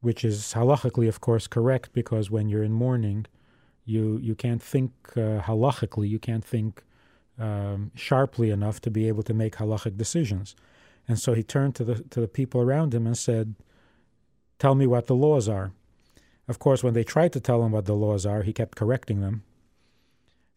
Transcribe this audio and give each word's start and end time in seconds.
Which 0.00 0.24
is 0.24 0.54
halachically, 0.54 1.08
of 1.08 1.20
course, 1.20 1.46
correct 1.46 1.92
because 1.92 2.30
when 2.30 2.48
you're 2.48 2.62
in 2.62 2.72
mourning, 2.72 3.26
you 3.84 4.18
you 4.18 4.34
can't 4.34 4.62
think 4.62 4.92
uh, 5.16 5.40
halachically, 5.42 6.08
you 6.08 6.18
can't 6.18 6.44
think 6.44 6.82
um, 7.38 7.90
sharply 7.94 8.50
enough 8.50 8.80
to 8.80 8.90
be 8.90 9.08
able 9.08 9.22
to 9.22 9.34
make 9.34 9.56
halachic 9.56 9.96
decisions. 9.96 10.54
And 11.08 11.18
so 11.18 11.34
he 11.34 11.42
turned 11.42 11.74
to 11.76 11.84
the 11.84 11.96
to 12.10 12.20
the 12.20 12.28
people 12.28 12.60
around 12.60 12.94
him 12.94 13.06
and 13.06 13.16
said, 13.16 13.54
"Tell 14.58 14.74
me 14.74 14.86
what 14.86 15.06
the 15.06 15.14
laws 15.14 15.48
are." 15.48 15.72
Of 16.48 16.58
course, 16.58 16.82
when 16.82 16.94
they 16.94 17.04
tried 17.04 17.32
to 17.34 17.40
tell 17.40 17.62
him 17.62 17.72
what 17.72 17.86
the 17.86 17.94
laws 17.94 18.26
are, 18.26 18.42
he 18.42 18.52
kept 18.52 18.76
correcting 18.76 19.20
them 19.20 19.44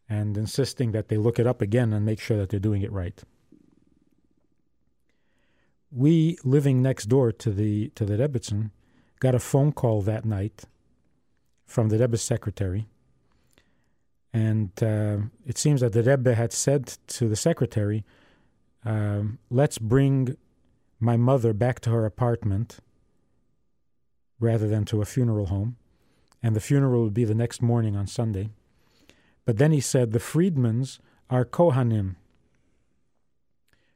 and 0.09 0.37
insisting 0.37 0.91
that 0.91 1.07
they 1.07 1.17
look 1.17 1.39
it 1.39 1.47
up 1.47 1.61
again 1.61 1.93
and 1.93 2.05
make 2.05 2.19
sure 2.19 2.37
that 2.37 2.49
they're 2.49 2.59
doing 2.59 2.81
it 2.81 2.91
right. 2.91 3.23
We 5.91 6.37
living 6.43 6.81
next 6.81 7.05
door 7.05 7.31
to 7.31 7.51
the 7.51 7.89
to 7.95 8.05
the 8.05 8.17
Rebbitzin 8.17 8.71
got 9.23 9.33
a 9.33 9.39
phone 9.39 9.71
call 9.71 10.01
that 10.01 10.25
night 10.25 10.65
from 11.65 11.87
the 11.87 11.97
Rebbe's 11.97 12.21
secretary. 12.21 12.89
And 14.33 14.71
uh, 14.83 15.17
it 15.45 15.57
seems 15.57 15.79
that 15.79 15.93
the 15.93 16.03
Rebbe 16.03 16.35
had 16.35 16.51
said 16.51 16.97
to 17.07 17.29
the 17.29 17.37
secretary, 17.37 18.03
um, 18.83 19.39
let's 19.49 19.77
bring 19.77 20.35
my 20.99 21.15
mother 21.15 21.53
back 21.53 21.79
to 21.81 21.89
her 21.91 22.05
apartment 22.05 22.79
rather 24.41 24.67
than 24.67 24.83
to 24.83 25.01
a 25.01 25.05
funeral 25.05 25.45
home. 25.45 25.77
And 26.41 26.53
the 26.53 26.59
funeral 26.59 27.03
would 27.03 27.13
be 27.13 27.23
the 27.23 27.33
next 27.33 27.61
morning 27.61 27.95
on 27.95 28.07
Sunday. 28.07 28.49
But 29.45 29.57
then 29.57 29.71
he 29.71 29.79
said, 29.79 30.11
the 30.11 30.19
Friedmans 30.19 30.99
are 31.29 31.45
Kohanim. 31.45 32.15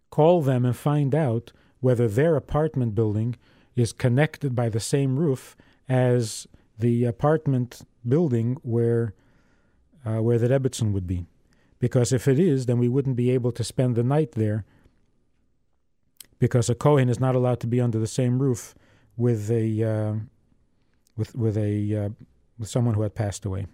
Call 0.09 0.41
them 0.41 0.63
and 0.63 0.75
find 0.75 1.13
out 1.13 1.51
whether 1.81 2.07
their 2.07 2.37
apartment 2.37 2.95
building 2.95 3.35
is 3.77 3.93
connected 3.93 4.55
by 4.55 4.67
the 4.69 4.79
same 4.79 5.17
roof 5.17 5.55
as 5.87 6.47
the 6.77 7.05
apartment 7.05 7.81
building 8.05 8.57
where 8.63 9.13
uh, 10.05 10.21
where 10.21 10.37
the 10.37 10.47
Rebbitzin 10.47 10.91
would 10.93 11.07
be. 11.07 11.25
Because 11.79 12.11
if 12.11 12.27
it 12.27 12.39
is, 12.39 12.65
then 12.65 12.79
we 12.79 12.89
wouldn't 12.89 13.15
be 13.15 13.29
able 13.29 13.51
to 13.51 13.63
spend 13.63 13.95
the 13.95 14.03
night 14.03 14.31
there 14.33 14.65
because 16.39 16.69
a 16.69 16.75
Kohen 16.75 17.09
is 17.09 17.19
not 17.19 17.35
allowed 17.35 17.59
to 17.61 17.67
be 17.67 17.81
under 17.81 17.99
the 17.99 18.07
same 18.07 18.39
roof 18.39 18.73
with 19.15 19.49
a 19.51 19.83
uh, 19.83 20.13
with 21.15 21.35
with 21.35 21.57
a 21.57 21.95
uh, 21.95 22.09
with 22.57 22.69
someone 22.69 22.95
who 22.95 23.01
had 23.01 23.15
passed 23.15 23.45
away. 23.45 23.67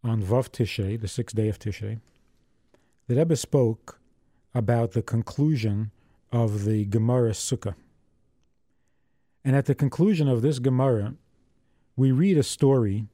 on 0.04 0.22
Vav 0.22 0.50
Tishrei, 0.50 1.00
the 1.00 1.08
sixth 1.08 1.34
day 1.36 1.48
of 1.48 1.58
Tishrei, 1.58 2.00
the 3.06 3.16
Rebbe 3.16 3.36
spoke 3.36 4.00
about 4.54 4.92
the 4.92 5.02
conclusion 5.02 5.90
of 6.32 6.64
the 6.64 6.84
Gemara 6.84 7.30
Sukkah. 7.30 7.74
And 9.44 9.56
at 9.56 9.66
the 9.66 9.74
conclusion 9.74 10.28
of 10.28 10.42
this 10.42 10.58
Gemara, 10.58 11.14
we 11.96 12.12
read 12.12 12.36
a 12.36 12.42
story 12.42 13.06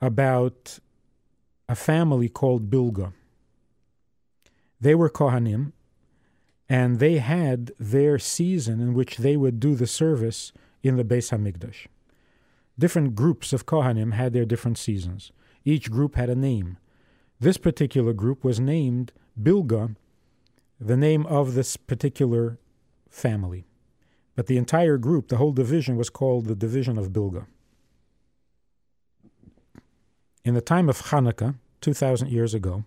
about 0.00 0.78
a 1.68 1.74
family 1.74 2.28
called 2.28 2.70
Bilga. 2.70 3.12
They 4.80 4.94
were 4.94 5.10
Kohanim, 5.10 5.72
and 6.68 6.98
they 6.98 7.18
had 7.18 7.72
their 7.78 8.18
season 8.18 8.80
in 8.80 8.94
which 8.94 9.18
they 9.18 9.36
would 9.36 9.60
do 9.60 9.74
the 9.74 9.86
service 9.86 10.52
in 10.82 10.96
the 10.96 11.04
Beis 11.04 11.30
Hamikdash. 11.30 11.86
Different 12.78 13.14
groups 13.14 13.52
of 13.52 13.66
Kohanim 13.66 14.14
had 14.14 14.32
their 14.32 14.46
different 14.46 14.78
seasons. 14.78 15.32
Each 15.64 15.90
group 15.90 16.14
had 16.14 16.30
a 16.30 16.34
name. 16.34 16.78
This 17.38 17.58
particular 17.58 18.12
group 18.12 18.42
was 18.42 18.58
named 18.58 19.12
Bilga 19.40 19.96
the 20.80 20.96
name 20.96 21.26
of 21.26 21.54
this 21.54 21.76
particular 21.76 22.58
family. 23.08 23.66
But 24.34 24.46
the 24.46 24.56
entire 24.56 24.96
group, 24.96 25.28
the 25.28 25.36
whole 25.36 25.52
division, 25.52 25.96
was 25.96 26.08
called 26.08 26.46
the 26.46 26.54
division 26.54 26.96
of 26.96 27.10
Bilga. 27.10 27.46
In 30.44 30.54
the 30.54 30.62
time 30.62 30.88
of 30.88 31.02
Hanukkah, 31.02 31.56
2,000 31.82 32.30
years 32.30 32.54
ago, 32.54 32.84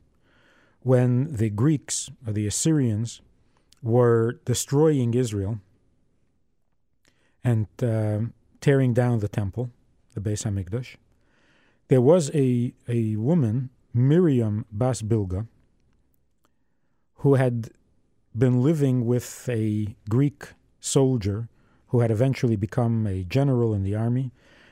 when 0.80 1.36
the 1.36 1.50
Greeks 1.50 2.10
or 2.26 2.34
the 2.34 2.48
Assyrians 2.48 3.22
were 3.82 4.40
destroying 4.46 5.14
Israel 5.14 5.60
and 7.44 7.68
uh, 7.82 8.20
tearing 8.60 8.94
down 8.94 9.20
the 9.20 9.28
temple, 9.28 9.70
the 10.14 10.22
Beis 10.22 10.44
Hamikdash, 10.44 10.96
there 11.90 12.02
was 12.02 12.32
a, 12.34 12.74
a 12.88 13.16
woman, 13.18 13.70
Miriam 13.94 14.66
Bas 14.72 15.02
Bilga, 15.02 15.48
who 17.18 17.36
had 17.36 17.70
been 18.38 18.62
living 18.62 19.06
with 19.06 19.48
a 19.50 19.96
Greek 20.10 20.50
soldier 20.80 21.50
who 21.88 22.00
had 22.00 22.12
eventually 22.12 22.56
become 22.56 23.06
a 23.06 23.24
general 23.24 23.74
in 23.74 23.84
the 23.84 23.96
army. 23.96 24.32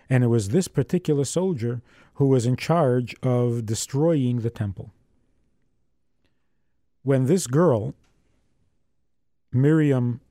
And 0.10 0.24
it 0.24 0.28
was 0.28 0.50
this 0.50 0.68
particular 0.68 1.24
soldier 1.24 1.82
who 2.16 2.28
was 2.28 2.46
in 2.46 2.56
charge 2.56 3.16
of 3.24 3.66
destroying 3.66 4.42
the 4.42 4.50
temple. 4.50 4.92
When 7.04 7.26
this 7.26 7.48
girl, 7.48 7.94
Miriam, 9.52 10.22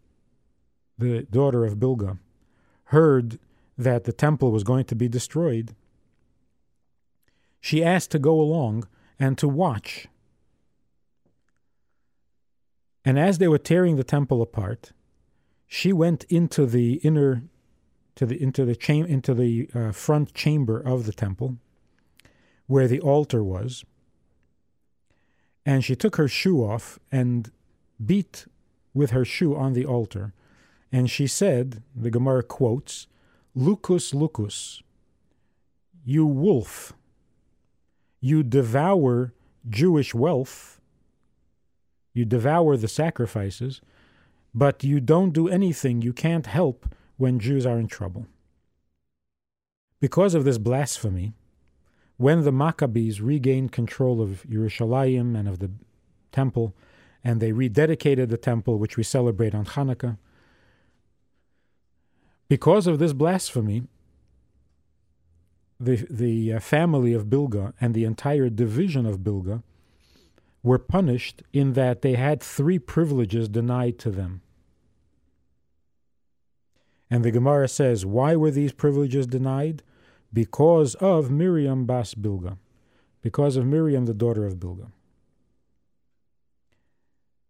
the 0.99 1.23
daughter 1.23 1.65
of 1.65 1.77
Bilga, 1.77 2.19
heard 2.85 3.39
that 3.79 4.05
the 4.05 4.13
temple 4.13 4.53
was 4.53 4.65
going 4.65 4.85
to 4.85 4.95
be 4.95 5.09
destroyed, 5.09 5.75
she 7.61 7.85
asked 7.85 8.11
to 8.11 8.19
go 8.19 8.41
along 8.41 8.87
and 9.19 9.39
to 9.39 9.49
watch 9.49 10.09
and 13.05 13.19
as 13.19 13.39
they 13.39 13.49
were 13.49 13.59
tearing 13.59 13.97
the 13.97 14.05
temple 14.05 14.43
apart, 14.43 14.93
she 15.67 15.93
went 15.93 16.25
into 16.25 16.67
the 16.67 16.95
inner, 16.95 17.45
to 18.17 18.27
the 18.27 18.41
into 18.43 18.65
the 18.65 18.77
cham- 18.77 19.07
into 19.07 19.35
the 19.35 19.69
uh, 19.75 19.93
front 19.93 20.35
chamber 20.35 20.81
of 20.81 21.07
the 21.07 21.13
temple, 21.13 21.57
where 22.67 22.89
the 22.89 23.01
altar 23.01 23.43
was. 23.43 23.85
And 25.65 25.85
she 25.85 25.95
took 25.95 26.17
her 26.17 26.29
shoe 26.29 26.63
off 26.63 26.99
and 27.13 27.51
beat 28.05 28.47
with 28.93 29.11
her 29.11 29.25
shoe 29.25 29.55
on 29.55 29.73
the 29.73 29.87
altar, 29.87 30.35
and 30.91 31.09
she 31.09 31.27
said, 31.27 31.83
the 31.95 32.11
Gemara 32.11 32.43
quotes, 32.43 33.07
"Lucus, 33.55 34.13
lucus, 34.13 34.83
you 36.05 36.27
wolf, 36.27 36.93
you 38.21 38.43
devour 38.43 39.33
Jewish 39.69 40.15
wealth." 40.15 40.80
You 42.13 42.25
devour 42.25 42.77
the 42.77 42.89
sacrifices, 42.89 43.81
but 44.55 44.83
you 44.83 45.01
don't 45.01 45.33
do 45.33 45.49
anything. 45.49 46.03
You 46.03 46.13
can't 46.13 46.47
help 46.47 46.95
when 47.17 47.39
Jews 47.39 47.67
are 47.67 47.79
in 47.79 47.87
trouble. 47.87 48.27
Because 50.01 50.35
of 50.35 50.45
this 50.45 50.59
blasphemy, 50.59 51.35
when 52.17 52.45
the 52.45 52.53
Maccabees 52.53 53.21
regained 53.21 53.73
control 53.73 54.21
of 54.21 54.45
Yerushalayim 54.49 55.39
and 55.39 55.49
of 55.49 55.59
the 55.59 55.71
temple, 56.33 56.75
and 57.23 57.41
they 57.41 57.53
rededicated 57.53 58.29
the 58.29 58.37
temple, 58.37 58.79
which 58.79 58.97
we 58.97 59.03
celebrate 59.03 59.55
on 59.55 59.67
Hanukkah, 59.67 60.19
because 62.49 62.87
of 62.87 62.99
this 62.99 63.13
blasphemy, 63.13 63.85
the, 65.79 66.07
the 66.11 66.55
uh, 66.55 66.61
family 66.61 67.15
of 67.15 67.27
Bilga 67.27 67.73
and 67.81 67.95
the 67.95 68.05
entire 68.05 68.51
division 68.51 69.07
of 69.07 69.21
Bilga 69.21 69.63
were 70.63 70.79
punished 70.79 71.43
in 71.53 71.73
that 71.73 72.03
they 72.03 72.15
had 72.15 72.43
three 72.43 72.79
privileges 72.79 73.49
denied 73.49 73.99
to 73.99 74.11
them. 74.11 74.43
And 77.11 77.25
the 77.25 77.31
Gemara 77.31 77.67
says, 77.67 78.07
why 78.07 78.37
were 78.37 78.51
these 78.51 78.73
privileges 78.73 79.27
denied? 79.27 79.83
Because 80.33 80.95
of 80.97 81.31
Miriam 81.31 81.85
Bas 81.85 82.15
Bilga, 82.15 82.59
because 83.21 83.57
of 83.57 83.67
Miriam, 83.67 84.07
the 84.07 84.15
daughter 84.15 84.47
of 84.47 84.57
Bilga. 84.57 84.93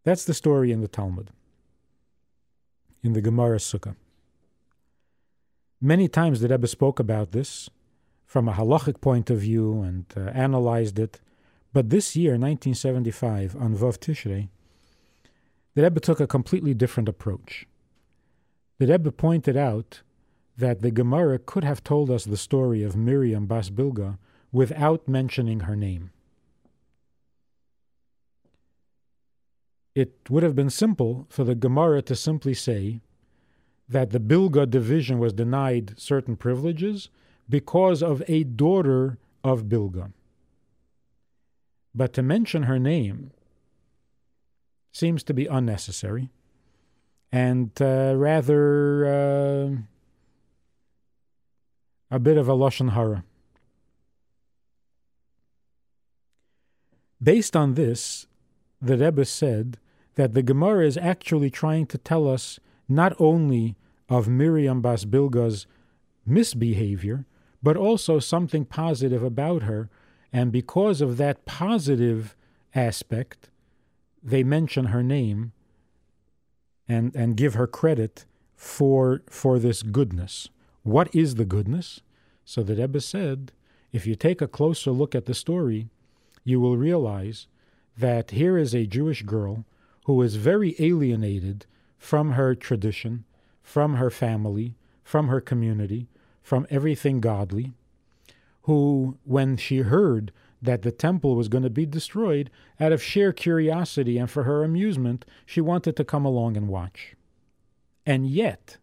That's 0.02 0.24
the 0.24 0.32
story 0.32 0.72
in 0.72 0.80
the 0.80 0.88
Talmud, 0.88 1.30
in 3.02 3.12
the 3.12 3.20
Gemara 3.20 3.58
Sukkah. 3.58 3.96
Many 5.80 6.08
times 6.08 6.40
the 6.40 6.48
Rebbe 6.48 6.66
spoke 6.66 6.98
about 6.98 7.32
this 7.32 7.68
from 8.24 8.48
a 8.48 8.52
halachic 8.52 9.00
point 9.00 9.28
of 9.28 9.40
view 9.40 9.82
and 9.82 10.06
uh, 10.16 10.20
analyzed 10.30 10.98
it. 10.98 11.20
But 11.72 11.90
this 11.90 12.16
year, 12.16 12.32
1975, 12.32 13.54
on 13.56 13.76
Vav 13.76 13.98
Tishrei, 13.98 14.48
the 15.74 15.82
Rebbe 15.82 16.00
took 16.00 16.18
a 16.18 16.26
completely 16.26 16.74
different 16.74 17.08
approach. 17.08 17.66
The 18.78 18.88
Rebbe 18.88 19.12
pointed 19.12 19.56
out 19.56 20.02
that 20.56 20.80
the 20.80 20.90
Gemara 20.90 21.38
could 21.38 21.64
have 21.64 21.84
told 21.84 22.10
us 22.10 22.24
the 22.24 22.36
story 22.36 22.82
of 22.82 22.96
Miriam 22.96 23.46
Bas 23.46 23.70
Bilga 23.70 24.18
without 24.52 25.06
mentioning 25.06 25.60
her 25.60 25.76
name. 25.76 26.10
It 29.94 30.14
would 30.28 30.42
have 30.42 30.56
been 30.56 30.70
simple 30.70 31.26
for 31.28 31.44
the 31.44 31.54
Gemara 31.54 32.02
to 32.02 32.16
simply 32.16 32.54
say 32.54 33.00
that 33.88 34.10
the 34.10 34.20
Bilga 34.20 34.68
division 34.68 35.18
was 35.18 35.32
denied 35.32 35.98
certain 35.98 36.36
privileges 36.36 37.10
because 37.48 38.02
of 38.02 38.22
a 38.28 38.44
daughter 38.44 39.18
of 39.42 39.64
Bilga. 39.64 40.12
But 41.94 42.12
to 42.14 42.22
mention 42.22 42.64
her 42.64 42.78
name 42.78 43.32
seems 44.92 45.22
to 45.24 45.34
be 45.34 45.46
unnecessary 45.46 46.30
and 47.32 47.70
uh, 47.80 48.14
rather 48.16 49.04
uh, 49.06 49.76
a 52.10 52.18
bit 52.18 52.36
of 52.36 52.48
a 52.48 52.54
Lashon 52.54 52.92
Hara. 52.92 53.24
Based 57.22 57.54
on 57.54 57.74
this, 57.74 58.26
the 58.80 58.96
Rebbe 58.96 59.24
said 59.24 59.78
that 60.14 60.34
the 60.34 60.42
Gemara 60.42 60.86
is 60.86 60.96
actually 60.96 61.50
trying 61.50 61.86
to 61.86 61.98
tell 61.98 62.28
us 62.28 62.58
not 62.88 63.14
only 63.20 63.76
of 64.08 64.26
Miriam 64.26 64.80
Bas 64.80 65.04
Bilga's 65.04 65.66
misbehavior, 66.26 67.26
but 67.62 67.76
also 67.76 68.18
something 68.18 68.64
positive 68.64 69.22
about 69.22 69.62
her. 69.62 69.88
And 70.32 70.52
because 70.52 71.00
of 71.00 71.16
that 71.16 71.44
positive 71.44 72.36
aspect, 72.74 73.50
they 74.22 74.42
mention 74.44 74.86
her 74.86 75.02
name 75.02 75.52
and, 76.88 77.14
and 77.14 77.36
give 77.36 77.54
her 77.54 77.66
credit 77.66 78.26
for, 78.56 79.22
for 79.28 79.58
this 79.58 79.82
goodness. 79.82 80.48
What 80.82 81.14
is 81.14 81.36
the 81.36 81.44
goodness? 81.44 82.00
So 82.44 82.62
the 82.62 82.74
Rebbe 82.74 83.00
said, 83.00 83.52
if 83.92 84.06
you 84.06 84.14
take 84.14 84.40
a 84.40 84.48
closer 84.48 84.90
look 84.90 85.14
at 85.14 85.26
the 85.26 85.34
story, 85.34 85.88
you 86.44 86.60
will 86.60 86.76
realize 86.76 87.46
that 87.96 88.30
here 88.30 88.56
is 88.56 88.74
a 88.74 88.86
Jewish 88.86 89.22
girl 89.22 89.64
who 90.04 90.20
is 90.22 90.36
very 90.36 90.74
alienated 90.78 91.66
from 91.98 92.32
her 92.32 92.54
tradition, 92.54 93.24
from 93.62 93.94
her 93.94 94.10
family, 94.10 94.74
from 95.04 95.28
her 95.28 95.40
community, 95.40 96.08
from 96.42 96.66
everything 96.70 97.20
godly, 97.20 97.72
who, 98.62 99.18
when 99.24 99.56
she 99.56 99.78
heard 99.78 100.32
that 100.62 100.82
the 100.82 100.92
temple 100.92 101.36
was 101.36 101.48
going 101.48 101.64
to 101.64 101.70
be 101.70 101.86
destroyed, 101.86 102.50
out 102.78 102.92
of 102.92 103.02
sheer 103.02 103.32
curiosity 103.32 104.18
and 104.18 104.30
for 104.30 104.44
her 104.44 104.62
amusement, 104.62 105.24
she 105.46 105.60
wanted 105.60 105.96
to 105.96 106.04
come 106.04 106.24
along 106.24 106.56
and 106.56 106.68
watch. 106.68 107.14
And 108.04 108.26
yet, 108.26 108.76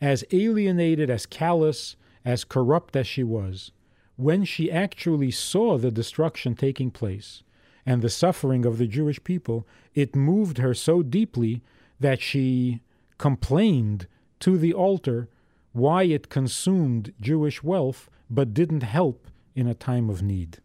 as 0.00 0.24
alienated, 0.30 1.10
as 1.10 1.26
callous, 1.26 1.96
as 2.24 2.44
corrupt 2.44 2.94
as 2.94 3.06
she 3.06 3.24
was, 3.24 3.72
when 4.16 4.44
she 4.44 4.70
actually 4.70 5.30
saw 5.30 5.76
the 5.76 5.90
destruction 5.90 6.54
taking 6.54 6.90
place 6.90 7.42
and 7.84 8.00
the 8.00 8.08
suffering 8.08 8.64
of 8.64 8.78
the 8.78 8.86
Jewish 8.86 9.22
people, 9.24 9.66
it 9.94 10.14
moved 10.14 10.58
her 10.58 10.74
so 10.74 11.02
deeply 11.02 11.62
that 11.98 12.20
she 12.20 12.80
complained 13.18 14.06
to 14.40 14.56
the 14.56 14.72
altar 14.72 15.28
why 15.72 16.04
it 16.04 16.28
consumed 16.28 17.12
Jewish 17.20 17.62
wealth 17.62 18.08
but 18.34 18.54
didn't 18.54 18.82
help 18.82 19.28
in 19.54 19.66
a 19.66 19.74
time 19.74 20.10
of 20.10 20.22
need. 20.22 20.58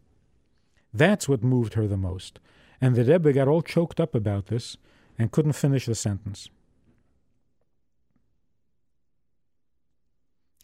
That's 0.92 1.28
what 1.28 1.44
moved 1.44 1.74
her 1.74 1.86
the 1.86 1.96
most. 1.96 2.40
And 2.80 2.96
the 2.96 3.04
Rebbe 3.04 3.32
got 3.32 3.48
all 3.48 3.62
choked 3.62 4.00
up 4.00 4.14
about 4.14 4.46
this 4.46 4.76
and 5.18 5.30
couldn't 5.30 5.52
finish 5.52 5.86
the 5.86 5.94
sentence. 5.94 6.48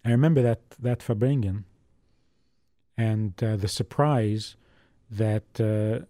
I 0.05 0.11
remember 0.11 0.41
that 0.43 0.61
that 0.79 1.00
Farbrengen 1.00 1.64
and 2.97 3.32
uh, 3.43 3.56
the 3.56 3.69
surprise 3.69 4.56
that 5.11 5.44
uh, 5.61 6.06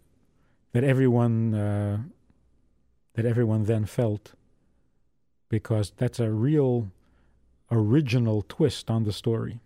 that 0.73 0.85
everyone 0.85 1.55
uh, 1.55 1.99
that 3.15 3.25
everyone 3.25 3.65
then 3.65 3.87
felt 3.87 4.35
because 5.49 5.93
that's 5.97 6.21
a 6.21 6.31
real 6.31 6.91
original 7.71 8.45
twist 8.47 8.91
on 8.91 9.05
the 9.05 9.13
story. 9.13 9.61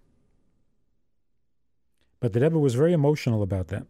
But 2.20 2.32
the 2.34 2.40
Rebbe 2.40 2.58
was 2.58 2.74
very 2.74 2.92
emotional 2.92 3.42
about 3.42 3.68
that. 3.68 3.86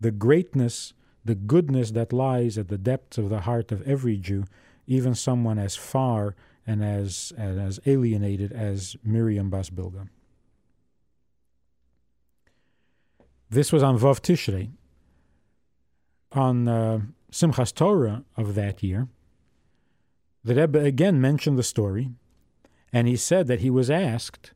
The 0.00 0.10
greatness, 0.10 0.92
the 1.24 1.36
goodness 1.36 1.92
that 1.92 2.12
lies 2.12 2.58
at 2.58 2.68
the 2.68 2.78
depths 2.78 3.16
of 3.18 3.30
the 3.30 3.40
heart 3.40 3.70
of 3.70 3.82
every 3.82 4.16
Jew, 4.16 4.44
even 4.86 5.14
someone 5.14 5.58
as 5.58 5.76
far 5.76 6.34
and 6.66 6.84
as, 6.84 7.32
as 7.38 7.80
alienated 7.86 8.52
as 8.52 8.96
Miriam 9.04 9.50
Bas 9.50 9.70
Bilga. 9.70 10.08
This 13.48 13.72
was 13.72 13.82
on 13.82 13.98
Vav 13.98 14.20
Tishrei. 14.20 14.70
On 16.32 16.66
uh, 16.66 17.00
Simchas 17.30 17.74
Torah 17.74 18.24
of 18.36 18.54
that 18.54 18.82
year, 18.82 19.08
the 20.42 20.54
Rebbe 20.54 20.78
again 20.78 21.20
mentioned 21.20 21.58
the 21.58 21.62
story 21.62 22.10
and 22.92 23.06
he 23.06 23.16
said 23.16 23.46
that 23.46 23.60
he 23.60 23.70
was 23.70 23.90
asked, 23.90 24.52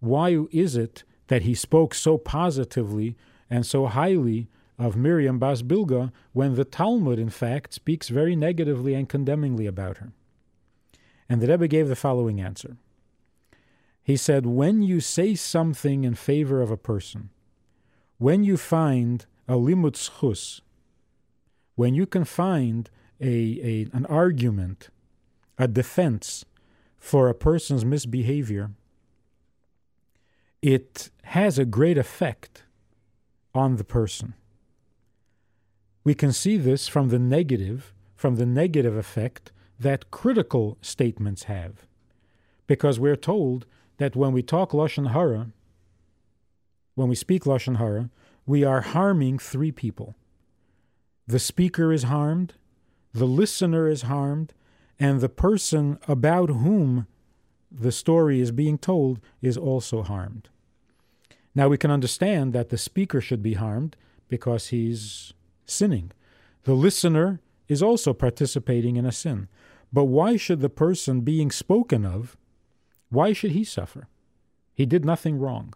Why 0.00 0.46
is 0.50 0.76
it 0.76 1.04
that 1.28 1.42
he 1.42 1.54
spoke 1.54 1.94
so 1.94 2.18
positively 2.18 3.16
and 3.50 3.64
so 3.64 3.86
highly 3.86 4.48
of 4.78 4.96
Miriam 4.96 5.38
Bas 5.38 5.62
Bilga 5.62 6.12
when 6.32 6.54
the 6.54 6.64
Talmud, 6.64 7.18
in 7.18 7.30
fact, 7.30 7.72
speaks 7.72 8.08
very 8.08 8.36
negatively 8.36 8.94
and 8.94 9.08
condemningly 9.08 9.66
about 9.66 9.98
her? 9.98 10.12
And 11.28 11.40
the 11.40 11.48
Rebbe 11.48 11.68
gave 11.68 11.88
the 11.88 11.96
following 11.96 12.40
answer. 12.40 12.76
He 14.02 14.16
said, 14.16 14.46
When 14.46 14.82
you 14.82 15.00
say 15.00 15.34
something 15.34 16.04
in 16.04 16.14
favor 16.14 16.62
of 16.62 16.70
a 16.70 16.76
person, 16.76 17.30
when 18.18 18.44
you 18.44 18.56
find 18.56 19.26
a 19.48 19.54
limud 19.54 19.94
schus, 19.94 20.60
when 21.74 21.94
you 21.94 22.06
can 22.06 22.24
find 22.24 22.88
a, 23.20 23.26
a, 23.26 23.96
an 23.96 24.06
argument, 24.06 24.90
a 25.58 25.66
defense 25.66 26.44
for 26.96 27.28
a 27.28 27.34
person's 27.34 27.84
misbehavior, 27.84 28.70
it 30.66 31.10
has 31.22 31.60
a 31.60 31.64
great 31.64 31.96
effect 31.96 32.64
on 33.54 33.76
the 33.76 33.84
person. 33.84 34.34
We 36.02 36.12
can 36.12 36.32
see 36.32 36.56
this 36.56 36.88
from 36.88 37.10
the 37.10 37.20
negative, 37.20 37.94
from 38.16 38.34
the 38.34 38.46
negative 38.46 38.96
effect 38.96 39.52
that 39.78 40.10
critical 40.10 40.76
statements 40.80 41.44
have. 41.44 41.86
Because 42.66 42.98
we're 42.98 43.14
told 43.14 43.64
that 43.98 44.16
when 44.16 44.32
we 44.32 44.42
talk 44.42 44.72
Lashon 44.72 45.12
Hara, 45.12 45.52
when 46.96 47.06
we 47.06 47.14
speak 47.14 47.44
Lashon 47.44 47.76
Hara, 47.76 48.10
we 48.44 48.64
are 48.64 48.80
harming 48.80 49.38
three 49.38 49.70
people. 49.70 50.16
The 51.28 51.38
speaker 51.38 51.92
is 51.92 52.02
harmed, 52.02 52.54
the 53.12 53.26
listener 53.26 53.86
is 53.86 54.02
harmed, 54.02 54.52
and 54.98 55.20
the 55.20 55.28
person 55.28 56.00
about 56.08 56.48
whom 56.48 57.06
the 57.70 57.92
story 57.92 58.40
is 58.40 58.50
being 58.50 58.78
told 58.78 59.20
is 59.40 59.56
also 59.56 60.02
harmed. 60.02 60.48
Now 61.56 61.68
we 61.68 61.78
can 61.78 61.90
understand 61.90 62.52
that 62.52 62.68
the 62.68 62.76
speaker 62.76 63.18
should 63.18 63.42
be 63.42 63.54
harmed 63.54 63.96
because 64.28 64.68
he's 64.68 65.32
sinning. 65.64 66.12
The 66.64 66.74
listener 66.74 67.40
is 67.66 67.82
also 67.82 68.12
participating 68.12 68.96
in 68.96 69.06
a 69.06 69.10
sin. 69.10 69.48
But 69.90 70.04
why 70.04 70.36
should 70.36 70.60
the 70.60 70.68
person 70.68 71.22
being 71.22 71.50
spoken 71.50 72.04
of, 72.04 72.36
why 73.08 73.32
should 73.32 73.52
he 73.52 73.64
suffer? 73.64 74.06
He 74.74 74.84
did 74.84 75.06
nothing 75.06 75.38
wrong. 75.38 75.72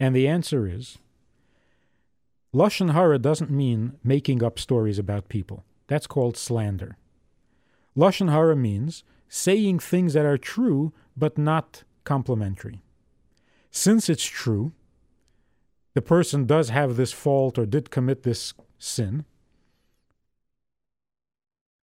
And 0.00 0.16
the 0.16 0.26
answer 0.26 0.66
is 0.66 0.96
Lashon 2.54 2.94
Hara 2.94 3.18
doesn't 3.18 3.50
mean 3.50 3.98
making 4.02 4.42
up 4.42 4.58
stories 4.58 4.98
about 4.98 5.28
people. 5.28 5.62
That's 5.88 6.06
called 6.06 6.38
slander. 6.38 6.96
Lashon 7.94 8.30
Hara 8.30 8.56
means 8.56 9.04
saying 9.28 9.80
things 9.80 10.14
that 10.14 10.24
are 10.24 10.38
true 10.38 10.94
but 11.14 11.36
not 11.36 11.82
complimentary. 12.04 12.80
Since 13.70 14.08
it's 14.08 14.24
true, 14.24 14.72
the 15.94 16.02
person 16.02 16.46
does 16.46 16.68
have 16.68 16.96
this 16.96 17.12
fault 17.12 17.58
or 17.58 17.66
did 17.66 17.90
commit 17.90 18.22
this 18.22 18.54
sin, 18.78 19.24